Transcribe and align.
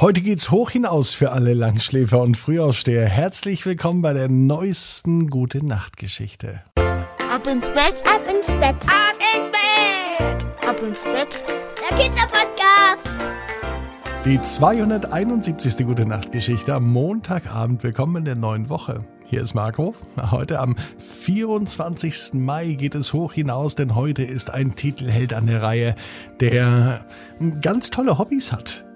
Heute 0.00 0.20
geht's 0.20 0.52
hoch 0.52 0.70
hinaus 0.70 1.10
für 1.10 1.32
alle 1.32 1.54
Langschläfer 1.54 2.22
und 2.22 2.36
Frühaufsteher. 2.36 3.04
Herzlich 3.06 3.66
willkommen 3.66 4.00
bei 4.00 4.12
der 4.12 4.28
neuesten 4.28 5.28
Gute 5.28 5.66
Nacht 5.66 5.96
Geschichte. 5.96 6.60
Ab 6.76 7.48
ins 7.48 7.66
Bett, 7.70 8.04
ab 8.06 8.22
ins 8.32 8.46
Bett, 8.46 8.76
ab 8.86 9.16
ins 9.34 9.50
Bett, 9.50 10.68
ab 10.68 10.76
ins 10.86 11.02
Bett. 11.02 11.42
Der 11.90 11.98
Kinderpodcast. 11.98 13.10
Die 14.24 14.40
271. 14.40 15.84
Gute 15.84 16.06
Nacht 16.06 16.30
Geschichte 16.30 16.74
am 16.74 16.86
Montagabend. 16.92 17.82
Willkommen 17.82 18.18
in 18.18 18.24
der 18.24 18.36
neuen 18.36 18.68
Woche. 18.68 19.04
Hier 19.26 19.42
ist 19.42 19.54
Marco. 19.54 19.96
Heute 20.30 20.60
am 20.60 20.76
24. 20.98 22.34
Mai 22.34 22.74
geht 22.74 22.94
es 22.94 23.12
hoch 23.12 23.32
hinaus, 23.32 23.74
denn 23.74 23.96
heute 23.96 24.22
ist 24.22 24.50
ein 24.50 24.76
Titelheld 24.76 25.34
an 25.34 25.48
der 25.48 25.60
Reihe, 25.60 25.96
der 26.38 27.04
ganz 27.60 27.90
tolle 27.90 28.16
Hobbys 28.16 28.52
hat. 28.52 28.87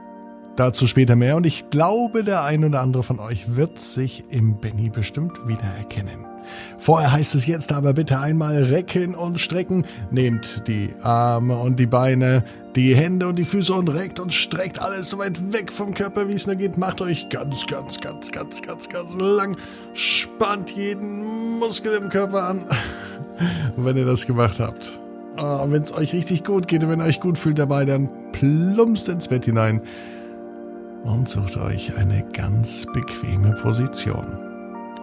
Dazu 0.56 0.86
später 0.86 1.16
mehr 1.16 1.36
und 1.36 1.46
ich 1.46 1.70
glaube, 1.70 2.24
der 2.24 2.44
ein 2.44 2.64
oder 2.64 2.82
andere 2.82 3.02
von 3.02 3.18
euch 3.18 3.56
wird 3.56 3.80
sich 3.80 4.24
im 4.28 4.58
Benny 4.60 4.90
bestimmt 4.90 5.46
wiedererkennen. 5.46 6.26
Vorher 6.78 7.12
heißt 7.12 7.34
es 7.34 7.46
jetzt 7.46 7.72
aber 7.72 7.94
bitte 7.94 8.20
einmal 8.20 8.64
recken 8.64 9.14
und 9.14 9.40
strecken. 9.40 9.86
Nehmt 10.10 10.68
die 10.68 10.90
Arme 11.02 11.56
und 11.56 11.78
die 11.80 11.86
Beine, 11.86 12.44
die 12.76 12.94
Hände 12.94 13.28
und 13.28 13.38
die 13.38 13.46
Füße 13.46 13.72
und 13.72 13.88
reckt 13.88 14.20
und 14.20 14.34
streckt 14.34 14.82
alles 14.82 15.08
so 15.08 15.18
weit 15.18 15.52
weg 15.52 15.72
vom 15.72 15.94
Körper, 15.94 16.28
wie 16.28 16.34
es 16.34 16.46
nur 16.46 16.56
geht. 16.56 16.76
Macht 16.76 17.00
euch 17.00 17.30
ganz, 17.30 17.66
ganz, 17.66 18.00
ganz, 18.00 18.30
ganz, 18.30 18.60
ganz, 18.60 18.88
ganz 18.90 19.16
lang. 19.18 19.56
Spannt 19.94 20.72
jeden 20.72 21.58
Muskel 21.60 21.94
im 21.94 22.10
Körper 22.10 22.48
an, 22.48 22.66
wenn 23.76 23.96
ihr 23.96 24.04
das 24.06 24.26
gemacht 24.26 24.60
habt. 24.60 25.00
Oh, 25.38 25.64
wenn 25.70 25.82
es 25.82 25.94
euch 25.94 26.12
richtig 26.12 26.44
gut 26.44 26.68
geht 26.68 26.82
und 26.84 26.90
wenn 26.90 27.00
ihr 27.00 27.06
euch 27.06 27.20
gut 27.20 27.38
fühlt 27.38 27.58
dabei, 27.58 27.86
dann 27.86 28.12
plumpst 28.32 29.08
ins 29.08 29.28
Bett 29.28 29.46
hinein 29.46 29.80
und 31.04 31.28
sucht 31.28 31.56
euch 31.56 31.96
eine 31.96 32.24
ganz 32.32 32.86
bequeme 32.92 33.52
Position. 33.62 34.26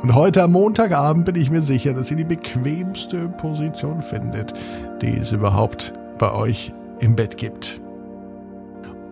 Und 0.02 0.16
heute 0.16 0.44
am 0.44 0.54
Montagabend 0.54 1.26
bin 1.26 1.36
ich 1.36 1.50
mir 1.50 1.62
sicher, 1.62 1.94
dass 1.94 2.10
ihr 2.10 2.18
die 2.18 2.24
bequemste 2.24 3.28
Position 3.30 4.02
findet, 4.02 4.54
die 5.02 5.18
es 5.18 5.34
überhaupt 5.34 5.94
bei 6.18 6.32
euch 6.32 6.72
im 7.00 7.16
Bett 7.16 7.38
gibt. 7.38 7.82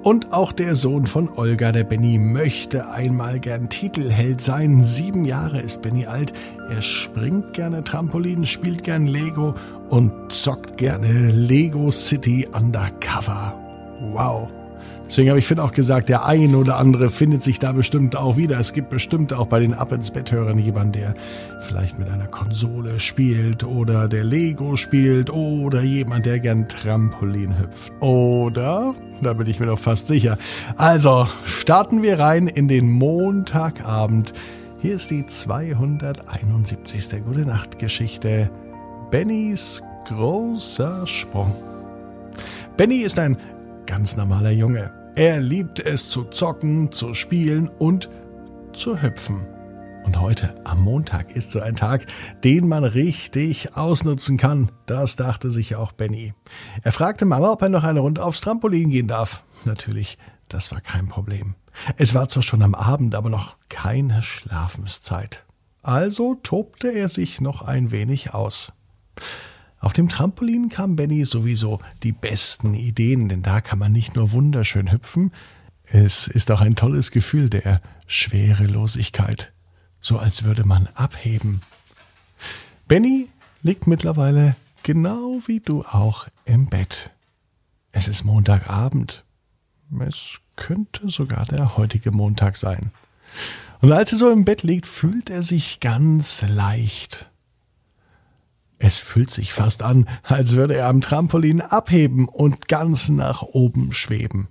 Und 0.04 0.32
auch 0.32 0.54
der 0.54 0.76
Sohn 0.76 1.06
von 1.06 1.28
Olga, 1.36 1.74
der 1.74 1.84
Benny, 1.84 2.18
möchte 2.18 2.90
einmal 2.90 3.42
gern 3.42 3.68
Titelheld 3.68 4.40
sein. 4.40 4.82
Sieben 4.82 5.26
Jahre 5.26 5.60
ist 5.60 5.82
Benny 5.82 6.06
alt. 6.06 6.32
Er 6.70 6.82
springt 6.82 7.54
gerne 7.54 7.84
Trampolin, 7.84 8.46
spielt 8.46 8.84
gern 8.84 9.08
Lego 9.08 9.54
und 9.90 10.14
zockt 10.32 10.78
gerne 10.78 11.32
Lego 11.32 11.92
City 11.92 12.48
Undercover. 12.54 13.54
Wow. 14.14 14.48
Deswegen 15.08 15.30
habe 15.30 15.40
ich 15.40 15.48
Finn 15.48 15.60
auch 15.60 15.72
gesagt, 15.72 16.10
der 16.10 16.26
ein 16.26 16.54
oder 16.54 16.78
andere 16.78 17.10
findet 17.10 17.42
sich 17.42 17.60
da 17.60 17.72
bestimmt 17.72 18.18
auch 18.18 18.36
wieder. 18.36 18.60
Es 18.60 18.74
gibt 18.74 18.90
bestimmt 18.90 19.34
auch 19.34 19.48
bei 19.48 19.62
den 19.62 19.74
Ab 19.74 19.94
ins 19.94 20.12
Bett 20.12 20.32
Hörern 20.32 20.60
jemanden, 20.60 20.92
der 20.92 21.14
vielleicht 21.62 21.98
mit 21.98 22.10
einer 22.10 22.28
Konsole 22.28 23.00
spielt 23.00 23.64
oder 23.64 24.10
der 24.10 24.26
Lego 24.26 24.76
spielt 24.76 25.30
oder 25.30 25.82
jemand, 25.82 26.26
der 26.26 26.40
gern 26.40 26.68
Trampolin 26.68 27.58
hüpft. 27.58 27.94
Oder, 28.02 28.94
da 29.22 29.34
bin 29.34 29.48
ich 29.48 29.62
mir 29.62 29.68
doch 29.68 29.80
fast 29.80 30.08
sicher. 30.08 30.38
Also, 30.76 31.28
starten 31.46 32.02
wir 32.02 32.20
rein 32.20 32.48
in 32.48 32.68
den 32.68 32.92
Montagabend. 32.92 34.34
Hier 34.82 34.96
ist 34.96 35.10
die 35.10 35.26
271. 35.26 37.24
Gute 37.26 37.46
Nacht 37.46 37.80
Geschichte. 37.80 38.52
Bennys 39.10 39.82
großer 40.08 41.06
Sprung. 41.06 41.54
Benny 42.78 42.98
ist 42.98 43.20
ein 43.20 43.38
ganz 43.86 44.16
normaler 44.16 44.52
Junge. 44.52 44.97
Er 45.18 45.40
liebt 45.40 45.80
es 45.80 46.12
zu 46.12 46.26
zocken, 46.26 46.92
zu 46.92 47.16
spielen 47.16 47.70
und 47.80 48.08
zu 48.72 49.02
hüpfen. 49.02 49.48
Und 50.06 50.22
heute, 50.22 50.54
am 50.64 50.80
Montag, 50.84 51.36
ist 51.36 51.50
so 51.50 51.60
ein 51.60 51.76
Tag, 51.76 52.06
den 52.44 52.68
man 52.68 52.84
richtig 52.84 53.76
ausnutzen 53.76 54.38
kann. 54.38 54.72
Das 54.86 55.16
dachte 55.16 55.50
sich 55.50 55.76
auch 55.76 55.92
Benny. 55.92 56.36
Er 56.83 56.92
fragte 56.92 57.26
Mama, 57.26 57.52
ob 57.52 57.64
er 57.64 57.70
noch 57.70 57.83
eine 57.83 58.02
Runde 58.02 58.23
aufs 58.23 58.42
Trampolin 58.42 58.92
gehen 58.92 59.08
darf. 59.08 59.42
Natürlich, 59.66 60.20
das 60.50 60.72
war 60.72 60.82
kein 60.82 61.08
Problem. 61.08 61.55
Es 61.95 62.14
war 62.14 62.30
zwar 62.30 62.44
schon 62.44 62.61
am 62.61 62.76
Abend, 62.76 63.16
aber 63.16 63.32
noch 63.32 63.58
keine 63.70 64.22
Schlafenszeit. 64.22 65.48
Also 65.82 66.36
tobte 66.44 66.89
er 66.89 67.10
sich 67.10 67.42
noch 67.42 67.64
ein 67.64 67.89
wenig 67.89 68.36
aus. 68.36 68.72
Auf 69.80 69.93
dem 69.93 70.10
Trampolin 70.10 70.70
kam 70.70 70.95
Benny 70.95 71.26
sowieso 71.26 71.80
die 72.04 72.11
besten 72.11 72.73
Ideen, 72.73 73.30
denn 73.30 73.43
da 73.43 73.61
kann 73.61 73.80
man 73.80 73.92
nicht 73.92 74.15
nur 74.15 74.32
wunderschön 74.32 74.92
hüpfen, 74.92 75.32
es 75.89 76.27
ist 76.27 76.52
auch 76.52 76.60
ein 76.60 76.76
tolles 76.76 77.11
Gefühl 77.11 77.49
der 77.49 77.82
Schwerelosigkeit, 78.08 79.54
so 80.02 80.17
als 80.17 80.43
würde 80.43 80.66
man 80.66 80.87
abheben. 80.95 81.61
Benny 82.87 83.30
liegt 83.61 83.87
mittlerweile 83.87 84.55
genau 84.83 85.39
wie 85.45 85.61
du 85.61 85.86
auch 85.86 86.27
im 86.43 86.67
Bett. 86.67 87.11
Es 87.92 88.10
ist 88.10 88.26
Montagabend. 88.26 89.23
Es 89.99 90.39
könnte 90.58 91.10
sogar 91.10 91.45
der 91.45 91.77
heutige 91.77 92.11
Montag 92.11 92.58
sein. 92.58 92.92
Und 93.80 93.93
als 93.93 94.11
er 94.11 94.17
so 94.17 94.30
im 94.30 94.43
Bett 94.43 94.64
liegt, 94.64 94.87
fühlt 94.87 95.30
er 95.30 95.43
sich 95.43 95.80
ganz 95.80 96.42
leicht 96.42 97.32
es 98.80 98.98
fühlt 98.98 99.32
sich 99.32 99.54
fast 99.54 99.82
an, 99.82 100.08
als 100.23 100.54
würde 100.54 100.76
er 100.76 100.88
am 100.88 101.02
Trampolin 101.02 101.61
abheben 101.61 102.27
und 102.27 102.67
ganz 102.67 103.10
nach 103.10 103.42
oben 103.42 103.93
schweben. 103.93 104.48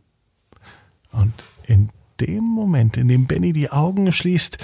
Und 1.13 1.33
in 1.67 1.91
dem 2.21 2.45
Moment, 2.45 2.97
in 2.97 3.09
dem 3.09 3.27
Benny 3.27 3.53
die 3.53 3.71
Augen 3.71 4.11
schließt, 4.11 4.59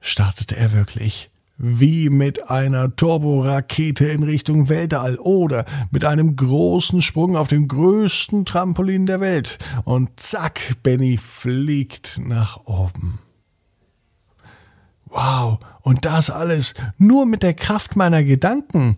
startete 0.00 0.56
er 0.56 0.72
wirklich 0.72 1.30
wie 1.62 2.08
mit 2.08 2.50
einer 2.50 2.96
Turborakete 2.96 4.06
in 4.06 4.22
Richtung 4.22 4.70
Weltall 4.70 5.16
oder 5.16 5.66
mit 5.90 6.06
einem 6.06 6.34
großen 6.34 7.02
Sprung 7.02 7.36
auf 7.36 7.48
dem 7.48 7.68
größten 7.68 8.46
Trampolin 8.46 9.04
der 9.04 9.20
Welt. 9.20 9.58
Und 9.84 10.18
zack, 10.18 10.76
Benny 10.82 11.18
fliegt 11.18 12.18
nach 12.24 12.64
oben. 12.64 13.18
Wow, 15.10 15.58
und 15.82 16.04
das 16.04 16.30
alles 16.30 16.74
nur 16.96 17.26
mit 17.26 17.42
der 17.42 17.54
Kraft 17.54 17.96
meiner 17.96 18.22
Gedanken, 18.22 18.96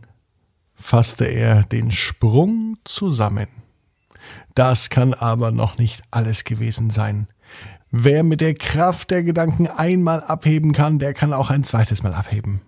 fasste 0.74 1.24
er 1.24 1.62
den 1.64 1.90
Sprung 1.90 2.76
zusammen. 2.84 3.48
Das 4.54 4.90
kann 4.90 5.14
aber 5.14 5.50
noch 5.50 5.78
nicht 5.78 6.02
alles 6.10 6.44
gewesen 6.44 6.90
sein. 6.90 7.28
Wer 7.90 8.22
mit 8.22 8.40
der 8.40 8.54
Kraft 8.54 9.10
der 9.10 9.22
Gedanken 9.22 9.66
einmal 9.66 10.22
abheben 10.22 10.72
kann, 10.72 10.98
der 10.98 11.14
kann 11.14 11.32
auch 11.32 11.50
ein 11.50 11.64
zweites 11.64 12.02
Mal 12.02 12.14
abheben. 12.14 12.62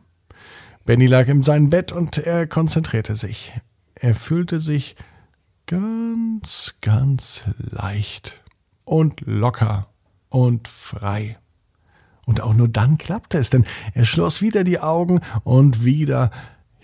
Benny 0.84 1.06
lag 1.06 1.28
in 1.28 1.43
seinem 1.43 1.71
Bett 1.71 1.93
und 1.93 2.19
er 2.19 2.47
konzentrierte 2.47 3.16
sich. 3.16 3.53
Er 3.94 4.15
fühlte 4.15 4.60
sich 4.60 4.97
ganz, 5.66 6.75
ganz 6.81 7.44
leicht 7.56 8.43
und 8.84 9.22
locker 9.22 9.88
und 10.28 10.69
frei. 10.69 11.38
Und 12.26 12.40
auch 12.40 12.54
nur 12.54 12.68
dann 12.68 12.98
klappte 12.98 13.38
es, 13.38 13.50
denn 13.50 13.64
er 13.92 14.04
schloss 14.04 14.40
wieder 14.40 14.64
die 14.64 14.80
Augen 14.80 15.20
und 15.42 15.84
wieder 15.84 16.30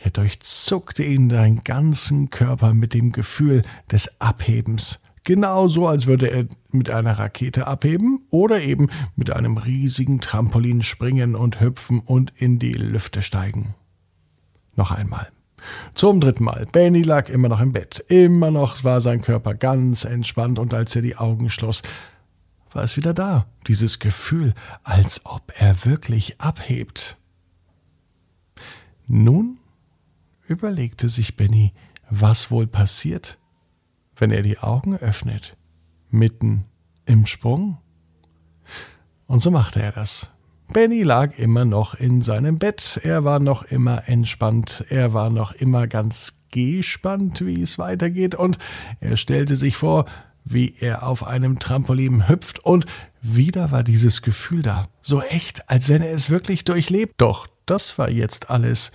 er 0.02 0.10
durchzuckte 0.10 1.02
ihn 1.02 1.28
seinen 1.28 1.62
ganzen 1.62 2.30
Körper 2.30 2.72
mit 2.72 2.94
dem 2.94 3.12
Gefühl 3.12 3.62
des 3.90 4.20
Abhebens. 4.20 5.00
Genauso, 5.24 5.86
als 5.86 6.06
würde 6.06 6.28
er 6.28 6.46
mit 6.70 6.88
einer 6.88 7.18
Rakete 7.18 7.66
abheben 7.66 8.24
oder 8.30 8.62
eben 8.62 8.88
mit 9.14 9.30
einem 9.30 9.58
riesigen 9.58 10.20
Trampolin 10.20 10.82
springen 10.82 11.34
und 11.34 11.60
hüpfen 11.60 12.00
und 12.00 12.32
in 12.36 12.58
die 12.58 12.72
Lüfte 12.72 13.20
steigen. 13.20 13.74
Noch 14.74 14.90
einmal. 14.90 15.28
Zum 15.94 16.22
dritten 16.22 16.44
Mal. 16.44 16.66
Benny 16.72 17.02
lag 17.02 17.28
immer 17.28 17.50
noch 17.50 17.60
im 17.60 17.74
Bett. 17.74 18.02
Immer 18.08 18.50
noch 18.50 18.82
war 18.82 19.02
sein 19.02 19.20
Körper 19.20 19.54
ganz 19.54 20.04
entspannt 20.04 20.58
und 20.58 20.72
als 20.72 20.96
er 20.96 21.02
die 21.02 21.16
Augen 21.16 21.50
schloss, 21.50 21.82
war 22.72 22.84
es 22.84 22.96
wieder 22.96 23.14
da, 23.14 23.46
dieses 23.66 23.98
Gefühl, 23.98 24.54
als 24.82 25.22
ob 25.24 25.52
er 25.56 25.84
wirklich 25.84 26.40
abhebt. 26.40 27.16
Nun 29.06 29.58
überlegte 30.46 31.08
sich 31.08 31.36
Benny, 31.36 31.72
was 32.08 32.50
wohl 32.50 32.66
passiert, 32.66 33.38
wenn 34.16 34.30
er 34.30 34.42
die 34.42 34.58
Augen 34.58 34.96
öffnet, 34.96 35.56
mitten 36.10 36.64
im 37.06 37.26
Sprung. 37.26 37.78
Und 39.26 39.40
so 39.40 39.50
machte 39.50 39.82
er 39.82 39.92
das. 39.92 40.30
Benny 40.72 41.02
lag 41.02 41.36
immer 41.36 41.64
noch 41.64 41.94
in 41.94 42.22
seinem 42.22 42.58
Bett, 42.58 43.00
er 43.02 43.24
war 43.24 43.40
noch 43.40 43.64
immer 43.64 44.08
entspannt, 44.08 44.84
er 44.88 45.12
war 45.12 45.30
noch 45.30 45.52
immer 45.52 45.88
ganz 45.88 46.44
gespannt, 46.50 47.44
wie 47.44 47.60
es 47.60 47.78
weitergeht, 47.78 48.36
und 48.36 48.58
er 49.00 49.16
stellte 49.16 49.56
sich 49.56 49.76
vor, 49.76 50.04
wie 50.44 50.74
er 50.78 51.06
auf 51.06 51.26
einem 51.26 51.58
Trampolin 51.58 52.28
hüpft 52.28 52.60
und 52.60 52.86
wieder 53.22 53.70
war 53.70 53.82
dieses 53.82 54.22
Gefühl 54.22 54.62
da, 54.62 54.88
so 55.02 55.22
echt, 55.22 55.68
als 55.68 55.88
wenn 55.88 56.02
er 56.02 56.12
es 56.12 56.30
wirklich 56.30 56.64
durchlebt. 56.64 57.14
Doch 57.18 57.46
das 57.66 57.98
war 57.98 58.10
jetzt 58.10 58.50
alles 58.50 58.92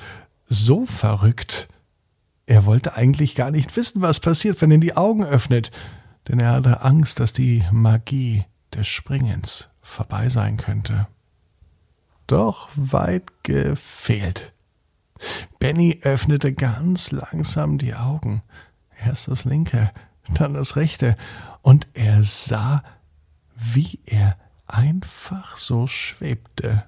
so 0.48 0.86
verrückt. 0.86 1.68
Er 2.46 2.66
wollte 2.66 2.96
eigentlich 2.96 3.36
gar 3.36 3.52
nicht 3.52 3.76
wissen, 3.76 4.02
was 4.02 4.20
passiert, 4.20 4.62
wenn 4.62 4.72
er 4.72 4.78
die 4.78 4.96
Augen 4.96 5.24
öffnet, 5.24 5.72
denn 6.28 6.40
er 6.40 6.54
hatte 6.54 6.82
Angst, 6.82 7.20
dass 7.20 7.34
die 7.34 7.64
Magie 7.72 8.46
des 8.74 8.88
Springens 8.88 9.70
vorbei 9.82 10.30
sein 10.30 10.58
könnte. 10.58 11.08
Doch 12.28 12.70
weit 12.76 13.44
gefehlt. 13.44 14.54
Benny 15.60 16.00
öffnete 16.02 16.54
ganz 16.54 17.12
langsam 17.12 17.78
die 17.78 17.94
Augen. 17.94 18.42
Erst 19.04 19.28
das 19.28 19.46
linke, 19.46 19.92
dann 20.34 20.54
das 20.54 20.76
rechte, 20.76 21.16
und 21.62 21.88
er 21.94 22.24
sah, 22.24 22.84
wie 23.56 24.00
er 24.06 24.38
einfach 24.68 25.58
so 25.58 25.88
schwebte. 25.88 26.84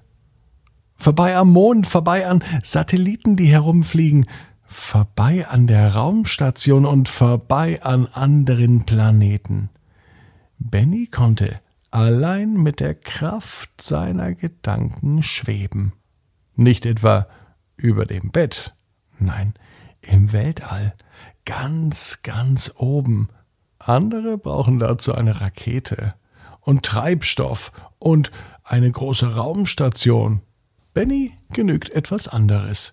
Vorbei 0.96 1.36
am 1.36 1.52
Mond, 1.52 1.86
vorbei 1.86 2.26
an 2.26 2.42
Satelliten, 2.62 3.36
die 3.36 3.46
herumfliegen, 3.46 4.26
vorbei 4.66 5.46
an 5.48 5.66
der 5.66 5.94
Raumstation 5.94 6.84
und 6.84 7.08
vorbei 7.08 7.82
an 7.82 8.06
anderen 8.06 8.84
Planeten. 8.84 9.70
Benny 10.58 11.06
konnte 11.06 11.60
allein 11.90 12.54
mit 12.54 12.80
der 12.80 12.94
Kraft 12.94 13.80
seiner 13.80 14.34
Gedanken 14.34 15.22
schweben. 15.22 15.92
Nicht 16.56 16.84
etwa 16.84 17.28
über 17.76 18.04
dem 18.04 18.30
Bett, 18.30 18.74
nein, 19.18 19.54
im 20.00 20.32
Weltall, 20.32 20.94
ganz, 21.48 22.20
ganz 22.22 22.70
oben. 22.76 23.30
Andere 23.78 24.36
brauchen 24.36 24.78
dazu 24.78 25.14
eine 25.14 25.40
Rakete 25.40 26.14
und 26.60 26.84
Treibstoff 26.84 27.72
und 27.98 28.30
eine 28.64 28.90
große 28.90 29.34
Raumstation. 29.34 30.42
Benny 30.92 31.32
genügt 31.54 31.88
etwas 31.88 32.28
anderes, 32.28 32.92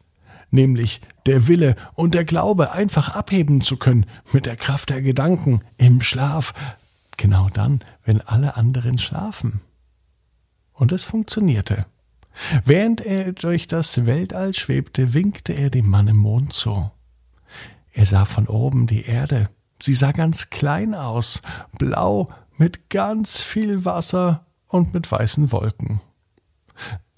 nämlich 0.52 1.02
der 1.26 1.50
Wille 1.50 1.76
und 1.96 2.14
der 2.14 2.24
Glaube, 2.24 2.72
einfach 2.72 3.14
abheben 3.14 3.60
zu 3.60 3.76
können 3.76 4.06
mit 4.32 4.46
der 4.46 4.56
Kraft 4.56 4.90
der 4.90 5.02
Gedanken 5.02 5.60
im 5.76 6.00
Schlaf, 6.00 6.54
genau 7.18 7.50
dann, 7.54 7.82
wenn 8.06 8.22
alle 8.22 8.56
anderen 8.56 9.00
schlafen. 9.00 9.60
Und 10.72 10.94
es 10.94 11.04
funktionierte. 11.04 11.88
Während 12.64 13.02
er 13.02 13.34
durch 13.34 13.68
das 13.68 14.06
Weltall 14.06 14.54
schwebte, 14.54 15.14
winkte 15.14 15.52
er 15.52 15.70
dem 15.70 15.90
Mann 15.90 16.08
im 16.08 16.18
Mond 16.18 16.54
zu. 16.54 16.90
Er 17.96 18.06
sah 18.06 18.26
von 18.26 18.48
oben 18.48 18.88
die 18.88 19.06
Erde. 19.06 19.50
Sie 19.82 19.94
sah 19.94 20.12
ganz 20.12 20.50
klein 20.50 20.94
aus, 20.94 21.42
blau, 21.78 22.30
mit 22.58 22.90
ganz 22.90 23.42
viel 23.42 23.86
Wasser 23.86 24.46
und 24.68 24.94
mit 24.94 25.10
weißen 25.10 25.54
Wolken. 25.54 26.02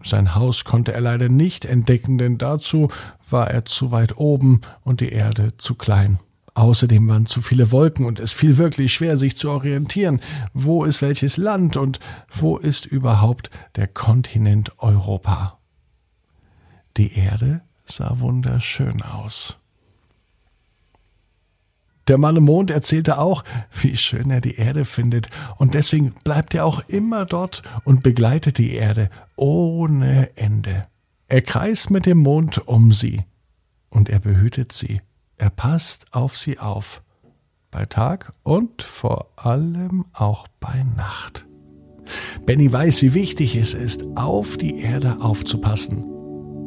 Sein 0.03 0.35
Haus 0.35 0.65
konnte 0.65 0.93
er 0.93 1.01
leider 1.01 1.29
nicht 1.29 1.65
entdecken, 1.65 2.19
denn 2.19 2.37
dazu 2.37 2.89
war 3.27 3.49
er 3.49 3.65
zu 3.65 3.91
weit 3.91 4.17
oben 4.17 4.61
und 4.83 5.01
die 5.01 5.11
Erde 5.11 5.57
zu 5.57 5.73
klein. 5.73 6.19
Außerdem 6.53 7.09
waren 7.09 7.25
zu 7.25 7.41
viele 7.41 7.71
Wolken 7.71 8.05
und 8.05 8.19
es 8.19 8.31
fiel 8.31 8.57
wirklich 8.57 8.93
schwer, 8.93 9.17
sich 9.17 9.35
zu 9.35 9.49
orientieren. 9.49 10.21
Wo 10.53 10.85
ist 10.85 11.01
welches 11.01 11.37
Land 11.37 11.75
und 11.75 11.99
wo 12.29 12.57
ist 12.57 12.85
überhaupt 12.85 13.49
der 13.75 13.87
Kontinent 13.87 14.73
Europa? 14.77 15.57
Die 16.97 17.17
Erde 17.17 17.61
sah 17.85 18.19
wunderschön 18.19 19.01
aus. 19.01 19.57
Der 22.07 22.17
Mann 22.17 22.37
im 22.37 22.45
Mond 22.45 22.71
erzählte 22.71 23.19
auch, 23.19 23.43
wie 23.81 23.97
schön 23.97 24.31
er 24.31 24.39
die 24.39 24.55
Erde 24.55 24.85
findet, 24.85 25.29
und 25.57 25.73
deswegen 25.73 26.13
bleibt 26.23 26.55
er 26.55 26.65
auch 26.65 26.81
immer 26.87 27.25
dort 27.25 27.63
und 27.83 28.01
begleitet 28.01 28.57
die 28.57 28.73
Erde 28.73 29.09
ohne 29.35 30.35
Ende. 30.37 30.87
Er 31.27 31.41
kreist 31.41 31.91
mit 31.91 32.05
dem 32.05 32.19
Mond 32.19 32.65
um 32.67 32.91
sie, 32.91 33.23
und 33.89 34.09
er 34.09 34.19
behütet 34.19 34.71
sie, 34.71 35.01
er 35.35 35.49
passt 35.49 36.13
auf 36.13 36.37
sie 36.37 36.59
auf, 36.59 37.03
bei 37.71 37.85
Tag 37.85 38.31
und 38.43 38.81
vor 38.81 39.31
allem 39.35 40.05
auch 40.13 40.47
bei 40.61 40.85
Nacht. 40.95 41.45
Benny 42.45 42.71
weiß, 42.71 43.01
wie 43.01 43.13
wichtig 43.13 43.57
es 43.57 43.73
ist, 43.73 44.05
auf 44.15 44.55
die 44.55 44.79
Erde 44.79 45.17
aufzupassen. 45.19 46.03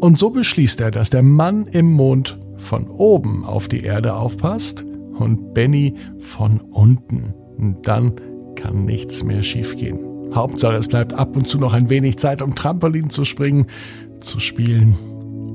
Und 0.01 0.19
so 0.19 0.31
beschließt 0.31 0.81
er, 0.83 0.91
dass 0.91 1.09
der 1.09 1.23
Mann 1.23 1.67
im 1.67 1.91
Mond 1.93 2.39
von 2.59 2.87
oben 2.89 3.45
auf 3.47 3.69
die 3.69 3.83
Erde 3.83 4.15
aufpasst 4.15 4.85
und 5.21 5.55
Benny 5.55 5.95
von 6.19 6.61
unten. 6.61 7.35
Und 7.57 7.87
dann 7.87 8.13
kann 8.55 8.85
nichts 8.85 9.23
mehr 9.23 9.43
schiefgehen. 9.43 9.99
Hauptsache, 10.35 10.77
es 10.77 10.89
bleibt 10.89 11.13
ab 11.13 11.37
und 11.37 11.49
zu 11.49 11.59
noch 11.59 11.73
ein 11.73 11.91
wenig 11.91 12.19
Zeit, 12.19 12.43
um 12.43 12.55
Trampolin 12.55 13.11
zu 13.11 13.25
springen, 13.25 13.67
zu 14.21 14.39
spielen 14.39 14.97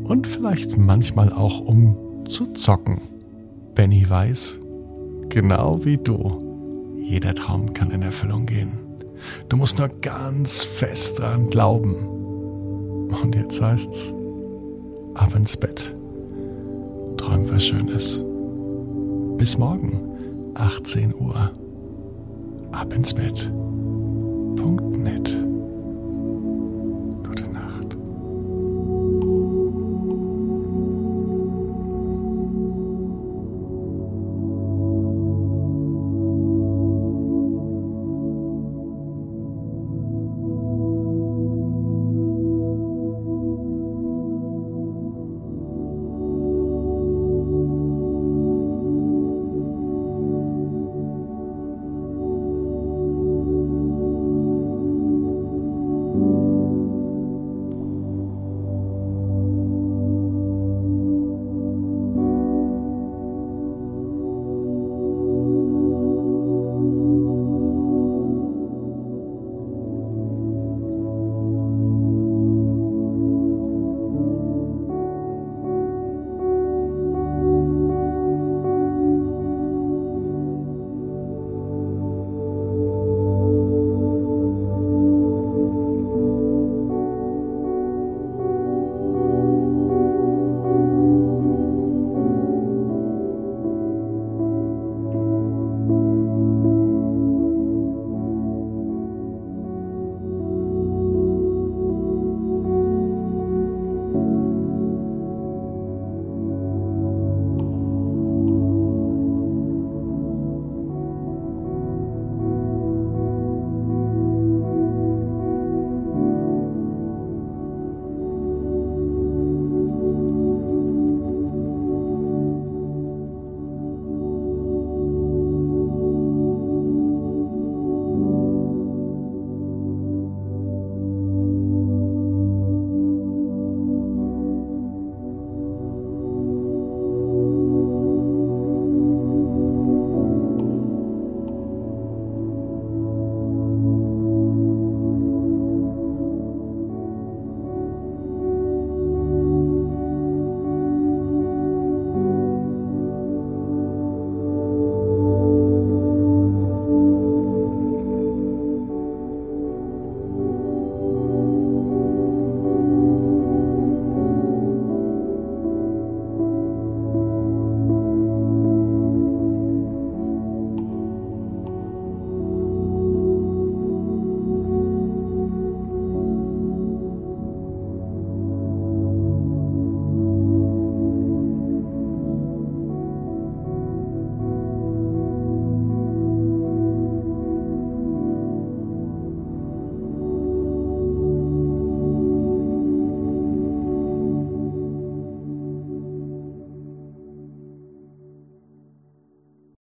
und 0.05 0.27
vielleicht 0.27 0.77
manchmal 0.77 1.31
auch 1.31 1.61
um 1.61 2.25
zu 2.27 2.53
zocken. 2.53 3.01
Benny 3.73 4.09
weiß, 4.09 4.59
genau 5.29 5.83
wie 5.83 5.97
du, 5.97 6.95
jeder 6.97 7.33
Traum 7.35 7.73
kann 7.73 7.91
in 7.91 8.01
Erfüllung 8.01 8.45
gehen. 8.45 8.79
Du 9.49 9.57
musst 9.57 9.77
nur 9.77 9.89
ganz 9.89 10.63
fest 10.63 11.19
dran 11.19 11.49
glauben. 11.49 11.95
Und 13.21 13.35
jetzt 13.35 13.61
heißt's, 13.61 14.13
ab 15.13 15.33
ins 15.35 15.55
Bett. 15.55 15.95
Träum 17.17 17.49
was 17.49 17.63
Schönes. 17.63 18.23
Bis 19.37 19.57
morgen, 19.57 20.53
18 20.55 21.13
Uhr. 21.13 21.51
Ab 22.71 22.93
ins 22.93 23.13
Bett. 23.13 23.51
Punkt. 24.55 24.95